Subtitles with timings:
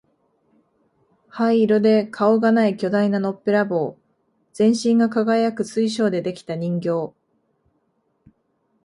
[1.27, 4.01] 灰色で顔がない巨大なのっぺらぼう、
[4.51, 7.13] 全身が輝く水晶で出来た人形、